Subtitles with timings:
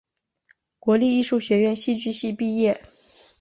[0.79, 2.81] 国立艺术学院戏剧系毕业。